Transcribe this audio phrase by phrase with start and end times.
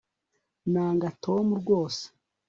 [0.71, 2.03] nanga tom rwose